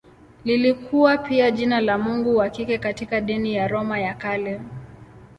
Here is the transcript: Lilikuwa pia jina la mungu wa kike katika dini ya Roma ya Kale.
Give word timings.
Lilikuwa 0.45 1.17
pia 1.17 1.51
jina 1.51 1.81
la 1.81 1.97
mungu 1.97 2.37
wa 2.37 2.49
kike 2.49 2.77
katika 2.77 3.21
dini 3.21 3.55
ya 3.55 3.67
Roma 3.67 3.99
ya 3.99 4.13
Kale. 4.13 4.61